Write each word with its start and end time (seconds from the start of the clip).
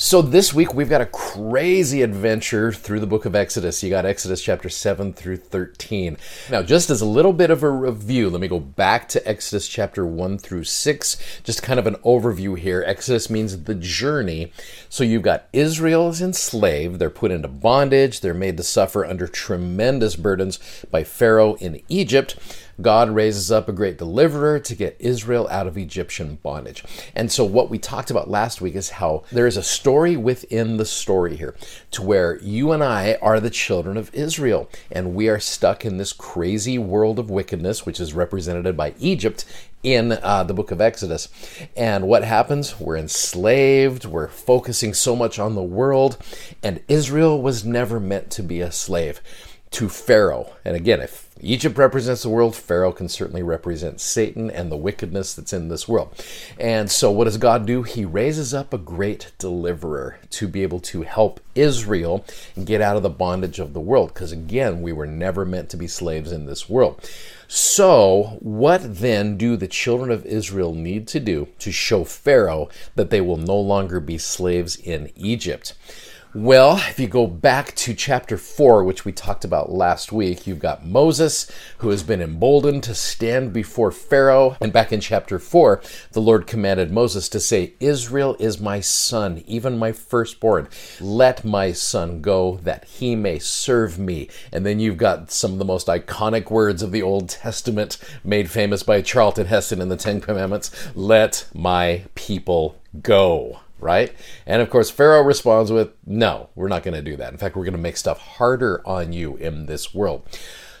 So, 0.00 0.22
this 0.22 0.54
week 0.54 0.74
we've 0.74 0.88
got 0.88 1.00
a 1.00 1.06
crazy 1.06 2.02
adventure 2.02 2.70
through 2.70 3.00
the 3.00 3.06
book 3.08 3.24
of 3.24 3.34
Exodus. 3.34 3.82
You 3.82 3.90
got 3.90 4.06
Exodus 4.06 4.40
chapter 4.40 4.68
7 4.68 5.12
through 5.12 5.38
13. 5.38 6.16
Now, 6.52 6.62
just 6.62 6.88
as 6.88 7.00
a 7.00 7.04
little 7.04 7.32
bit 7.32 7.50
of 7.50 7.64
a 7.64 7.68
review, 7.68 8.30
let 8.30 8.40
me 8.40 8.46
go 8.46 8.60
back 8.60 9.08
to 9.08 9.28
Exodus 9.28 9.66
chapter 9.66 10.06
1 10.06 10.38
through 10.38 10.62
6. 10.62 11.40
Just 11.42 11.64
kind 11.64 11.80
of 11.80 11.88
an 11.88 11.96
overview 11.96 12.56
here. 12.56 12.84
Exodus 12.86 13.28
means 13.28 13.64
the 13.64 13.74
journey. 13.74 14.52
So, 14.88 15.02
you've 15.02 15.22
got 15.22 15.48
Israel 15.52 16.10
is 16.10 16.22
enslaved, 16.22 17.00
they're 17.00 17.10
put 17.10 17.32
into 17.32 17.48
bondage, 17.48 18.20
they're 18.20 18.34
made 18.34 18.56
to 18.58 18.62
suffer 18.62 19.04
under 19.04 19.26
tremendous 19.26 20.14
burdens 20.14 20.60
by 20.92 21.02
Pharaoh 21.02 21.54
in 21.54 21.82
Egypt. 21.88 22.36
God 22.80 23.10
raises 23.10 23.50
up 23.50 23.68
a 23.68 23.72
great 23.72 23.98
deliverer 23.98 24.58
to 24.60 24.74
get 24.74 24.96
Israel 24.98 25.48
out 25.50 25.66
of 25.66 25.76
Egyptian 25.76 26.36
bondage. 26.36 26.84
And 27.14 27.30
so, 27.30 27.44
what 27.44 27.70
we 27.70 27.78
talked 27.78 28.10
about 28.10 28.30
last 28.30 28.60
week 28.60 28.76
is 28.76 28.90
how 28.90 29.24
there 29.32 29.46
is 29.46 29.56
a 29.56 29.62
story 29.62 30.16
within 30.16 30.76
the 30.76 30.84
story 30.84 31.36
here 31.36 31.54
to 31.92 32.02
where 32.02 32.38
you 32.40 32.72
and 32.72 32.82
I 32.82 33.18
are 33.20 33.40
the 33.40 33.50
children 33.50 33.96
of 33.96 34.14
Israel, 34.14 34.68
and 34.90 35.14
we 35.14 35.28
are 35.28 35.40
stuck 35.40 35.84
in 35.84 35.96
this 35.96 36.12
crazy 36.12 36.78
world 36.78 37.18
of 37.18 37.30
wickedness, 37.30 37.84
which 37.84 38.00
is 38.00 38.14
represented 38.14 38.76
by 38.76 38.94
Egypt 38.98 39.44
in 39.82 40.12
uh, 40.12 40.42
the 40.44 40.54
book 40.54 40.70
of 40.70 40.80
Exodus. 40.80 41.28
And 41.76 42.08
what 42.08 42.24
happens? 42.24 42.78
We're 42.80 42.96
enslaved, 42.96 44.04
we're 44.04 44.28
focusing 44.28 44.94
so 44.94 45.14
much 45.14 45.38
on 45.38 45.54
the 45.54 45.62
world, 45.62 46.16
and 46.62 46.82
Israel 46.88 47.40
was 47.40 47.64
never 47.64 48.00
meant 48.00 48.30
to 48.32 48.42
be 48.42 48.60
a 48.60 48.72
slave 48.72 49.20
to 49.72 49.88
Pharaoh. 49.88 50.54
And 50.64 50.76
again, 50.76 51.00
if 51.00 51.28
Egypt 51.40 51.78
represents 51.78 52.22
the 52.22 52.28
world. 52.28 52.56
Pharaoh 52.56 52.92
can 52.92 53.08
certainly 53.08 53.42
represent 53.42 54.00
Satan 54.00 54.50
and 54.50 54.70
the 54.70 54.76
wickedness 54.76 55.34
that's 55.34 55.52
in 55.52 55.68
this 55.68 55.86
world. 55.86 56.12
And 56.58 56.90
so, 56.90 57.10
what 57.10 57.24
does 57.24 57.36
God 57.36 57.66
do? 57.66 57.82
He 57.82 58.04
raises 58.04 58.52
up 58.52 58.72
a 58.72 58.78
great 58.78 59.32
deliverer 59.38 60.18
to 60.30 60.48
be 60.48 60.62
able 60.62 60.80
to 60.80 61.02
help 61.02 61.40
Israel 61.54 62.24
get 62.64 62.80
out 62.80 62.96
of 62.96 63.02
the 63.02 63.10
bondage 63.10 63.58
of 63.58 63.72
the 63.72 63.80
world. 63.80 64.12
Because 64.12 64.32
again, 64.32 64.82
we 64.82 64.92
were 64.92 65.06
never 65.06 65.44
meant 65.44 65.68
to 65.70 65.76
be 65.76 65.86
slaves 65.86 66.32
in 66.32 66.46
this 66.46 66.68
world. 66.68 67.08
So, 67.46 68.38
what 68.40 68.80
then 68.82 69.36
do 69.36 69.56
the 69.56 69.68
children 69.68 70.10
of 70.10 70.26
Israel 70.26 70.74
need 70.74 71.06
to 71.08 71.20
do 71.20 71.48
to 71.60 71.72
show 71.72 72.04
Pharaoh 72.04 72.68
that 72.94 73.10
they 73.10 73.20
will 73.20 73.38
no 73.38 73.58
longer 73.58 74.00
be 74.00 74.18
slaves 74.18 74.76
in 74.76 75.10
Egypt? 75.16 75.74
Well, 76.34 76.76
if 76.90 77.00
you 77.00 77.06
go 77.06 77.26
back 77.26 77.74
to 77.76 77.94
chapter 77.94 78.36
4, 78.36 78.84
which 78.84 79.06
we 79.06 79.12
talked 79.12 79.46
about 79.46 79.72
last 79.72 80.12
week, 80.12 80.46
you've 80.46 80.58
got 80.58 80.84
Moses, 80.84 81.50
who 81.78 81.88
has 81.88 82.02
been 82.02 82.20
emboldened 82.20 82.82
to 82.82 82.94
stand 82.94 83.54
before 83.54 83.90
Pharaoh. 83.90 84.54
And 84.60 84.70
back 84.70 84.92
in 84.92 85.00
chapter 85.00 85.38
4, 85.38 85.80
the 86.12 86.20
Lord 86.20 86.46
commanded 86.46 86.92
Moses 86.92 87.30
to 87.30 87.40
say, 87.40 87.72
Israel 87.80 88.36
is 88.38 88.60
my 88.60 88.78
son, 88.80 89.42
even 89.46 89.78
my 89.78 89.90
firstborn. 89.90 90.68
Let 91.00 91.46
my 91.46 91.72
son 91.72 92.20
go 92.20 92.58
that 92.62 92.84
he 92.84 93.16
may 93.16 93.38
serve 93.38 93.98
me. 93.98 94.28
And 94.52 94.66
then 94.66 94.80
you've 94.80 94.98
got 94.98 95.30
some 95.30 95.52
of 95.52 95.58
the 95.58 95.64
most 95.64 95.86
iconic 95.86 96.50
words 96.50 96.82
of 96.82 96.92
the 96.92 97.02
Old 97.02 97.30
Testament 97.30 97.96
made 98.22 98.50
famous 98.50 98.82
by 98.82 99.00
Charlton 99.00 99.46
Heston 99.46 99.80
in 99.80 99.88
the 99.88 99.96
Ten 99.96 100.20
Commandments 100.20 100.90
Let 100.94 101.48
my 101.54 102.04
people 102.14 102.78
go 103.00 103.60
right? 103.78 104.12
And 104.46 104.62
of 104.62 104.70
course, 104.70 104.90
Pharaoh 104.90 105.22
responds 105.22 105.72
with, 105.72 105.90
No, 106.06 106.50
we're 106.54 106.68
not 106.68 106.82
going 106.82 106.94
to 106.94 107.02
do 107.02 107.16
that. 107.16 107.32
In 107.32 107.38
fact, 107.38 107.56
we're 107.56 107.64
going 107.64 107.72
to 107.72 107.78
make 107.78 107.96
stuff 107.96 108.18
harder 108.18 108.82
on 108.86 109.12
you 109.12 109.36
in 109.36 109.66
this 109.66 109.94
world. 109.94 110.26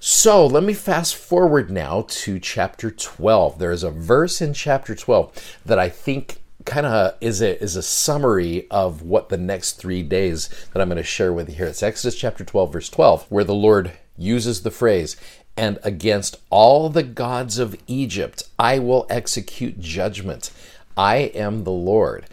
So 0.00 0.46
let 0.46 0.62
me 0.62 0.74
fast 0.74 1.16
forward 1.16 1.70
now 1.70 2.04
to 2.08 2.38
chapter 2.38 2.90
12. 2.90 3.58
There 3.58 3.72
is 3.72 3.82
a 3.82 3.90
verse 3.90 4.42
in 4.42 4.52
chapter 4.52 4.94
12 4.94 5.60
that 5.64 5.78
I 5.78 5.88
think 5.88 6.42
kind 6.66 6.86
of 6.86 7.14
is 7.20 7.40
a 7.42 7.62
is 7.62 7.76
a 7.76 7.82
summary 7.82 8.66
of 8.70 9.02
what 9.02 9.28
the 9.28 9.36
next 9.36 9.74
three 9.74 10.02
days 10.02 10.48
that 10.72 10.80
I'm 10.80 10.88
going 10.88 10.96
to 10.96 11.02
share 11.02 11.32
with 11.32 11.48
you 11.48 11.54
here. 11.56 11.66
It's 11.66 11.82
Exodus 11.82 12.18
chapter 12.18 12.44
12, 12.44 12.72
verse 12.72 12.88
12, 12.88 13.26
where 13.30 13.44
the 13.44 13.54
Lord 13.54 13.92
uses 14.16 14.62
the 14.62 14.70
phrase, 14.70 15.16
and 15.56 15.78
against 15.82 16.36
all 16.50 16.88
the 16.88 17.02
gods 17.02 17.58
of 17.58 17.76
Egypt 17.86 18.44
I 18.58 18.78
will 18.78 19.06
execute 19.08 19.80
judgment. 19.80 20.50
I 20.96 21.16
am 21.34 21.64
the 21.64 21.72
Lord. 21.72 22.26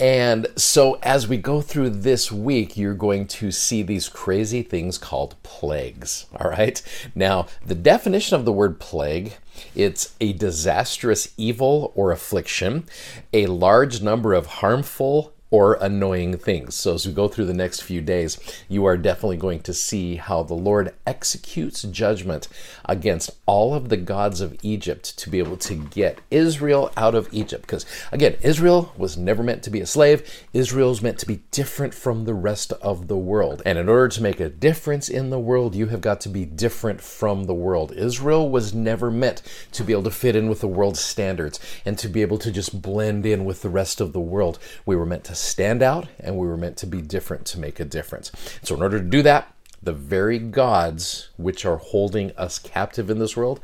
And 0.00 0.46
so, 0.56 0.98
as 1.02 1.28
we 1.28 1.36
go 1.36 1.60
through 1.60 1.90
this 1.90 2.32
week, 2.32 2.76
you're 2.76 2.94
going 2.94 3.26
to 3.28 3.50
see 3.52 3.82
these 3.82 4.08
crazy 4.08 4.62
things 4.62 4.98
called 4.98 5.40
plagues. 5.42 6.26
All 6.40 6.50
right. 6.50 6.82
Now, 7.14 7.46
the 7.64 7.74
definition 7.74 8.36
of 8.36 8.44
the 8.44 8.52
word 8.52 8.80
plague 8.80 9.34
it's 9.74 10.14
a 10.20 10.32
disastrous 10.32 11.32
evil 11.36 11.92
or 11.94 12.10
affliction, 12.10 12.84
a 13.32 13.46
large 13.46 14.02
number 14.02 14.32
of 14.34 14.46
harmful 14.46 15.34
or 15.52 15.74
annoying 15.74 16.38
things. 16.38 16.74
So, 16.74 16.94
as 16.94 17.06
we 17.06 17.12
go 17.12 17.28
through 17.28 17.44
the 17.44 17.52
next 17.52 17.82
few 17.82 18.00
days, 18.00 18.38
you 18.68 18.86
are 18.86 18.96
definitely 18.96 19.36
going 19.36 19.60
to 19.60 19.74
see 19.74 20.16
how 20.16 20.42
the 20.42 20.54
Lord 20.54 20.94
executes 21.06 21.82
judgment 21.82 22.48
against 22.86 23.30
all 23.44 23.74
of 23.74 23.90
the 23.90 23.98
gods 23.98 24.40
of 24.40 24.56
Egypt 24.62 25.16
to 25.18 25.28
be 25.28 25.38
able 25.38 25.58
to 25.58 25.74
get 25.74 26.20
Israel 26.30 26.90
out 26.96 27.14
of 27.14 27.28
Egypt. 27.32 27.62
Because, 27.62 27.84
again, 28.10 28.36
Israel 28.40 28.94
was 28.96 29.18
never 29.18 29.42
meant 29.42 29.62
to 29.64 29.70
be 29.70 29.82
a 29.82 29.86
slave, 29.86 30.46
Israel's 30.54 31.02
meant 31.02 31.18
to 31.18 31.26
be 31.26 31.42
different 31.50 31.92
from 31.92 32.24
the 32.24 32.34
rest 32.34 32.72
of 32.80 33.08
the 33.08 33.16
world. 33.18 33.60
And 33.66 33.78
in 33.78 33.90
order 33.90 34.08
to 34.08 34.22
make 34.22 34.40
a 34.40 34.48
difference 34.48 35.10
in 35.10 35.28
the 35.28 35.38
world, 35.38 35.74
you 35.74 35.88
have 35.88 36.00
got 36.00 36.22
to 36.22 36.30
be 36.30 36.46
different 36.46 37.02
from 37.02 37.44
the 37.44 37.54
world. 37.54 37.92
Israel 37.92 38.48
was 38.48 38.72
never 38.72 39.10
meant 39.10 39.42
to 39.72 39.84
be 39.84 39.92
able 39.92 40.04
to 40.04 40.10
fit 40.10 40.34
in 40.34 40.48
with 40.48 40.60
the 40.60 40.66
world's 40.66 41.00
standards 41.00 41.60
and 41.84 41.98
to 41.98 42.08
be 42.08 42.22
able 42.22 42.38
to 42.38 42.50
just 42.50 42.80
blend 42.80 43.26
in 43.26 43.44
with 43.44 43.60
the 43.60 43.68
rest 43.68 44.00
of 44.00 44.14
the 44.14 44.20
world. 44.20 44.58
We 44.86 44.96
were 44.96 45.04
meant 45.04 45.24
to 45.24 45.41
stand 45.42 45.82
out 45.82 46.08
and 46.20 46.38
we 46.38 46.46
were 46.46 46.56
meant 46.56 46.76
to 46.78 46.86
be 46.86 47.02
different 47.02 47.44
to 47.46 47.60
make 47.60 47.80
a 47.80 47.84
difference. 47.84 48.30
So, 48.62 48.74
in 48.74 48.82
order 48.82 48.98
to 48.98 49.04
do 49.04 49.22
that, 49.22 49.54
the 49.82 49.92
very 49.92 50.38
gods 50.38 51.30
which 51.36 51.64
are 51.64 51.76
holding 51.76 52.30
us 52.36 52.58
captive 52.58 53.10
in 53.10 53.18
this 53.18 53.36
world 53.36 53.60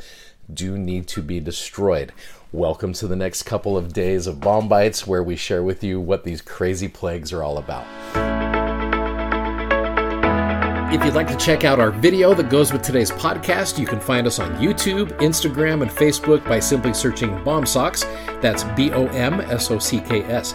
do 0.53 0.77
need 0.77 1.07
to 1.09 1.23
be 1.23 1.41
destroyed. 1.41 2.13
Welcome 2.51 2.93
to 2.95 3.07
the 3.07 3.15
next 3.15 3.43
couple 3.45 3.77
of 3.77 3.93
days 3.93 4.27
of 4.27 4.41
BOM-BITES, 4.41 5.07
where 5.07 5.23
we 5.23 5.37
share 5.37 5.63
with 5.63 5.85
you 5.85 6.01
what 6.01 6.25
these 6.25 6.41
crazy 6.41 6.89
plagues 6.89 7.33
are 7.33 7.43
all 7.43 7.59
about. 7.59 7.87
If 10.93 11.05
you'd 11.05 11.15
like 11.15 11.29
to 11.29 11.37
check 11.37 11.65
out 11.65 11.79
our 11.79 11.91
video 11.91 12.33
that 12.33 12.49
goes 12.49 12.73
with 12.73 12.81
today's 12.81 13.11
podcast, 13.11 13.79
you 13.79 13.85
can 13.85 14.01
find 14.01 14.27
us 14.27 14.39
on 14.39 14.57
YouTube, 14.57 15.11
Instagram, 15.19 15.83
and 15.83 15.91
Facebook 15.91 16.43
by 16.49 16.59
simply 16.59 16.95
searching 16.95 17.29
BOMsocks. 17.45 18.03
That's 18.41 18.65
B 18.65 18.91
O 18.93 19.07
M 19.09 19.43
S 19.43 19.71
O 19.71 19.79
C 19.79 20.01
K 20.01 20.23
S. 20.25 20.55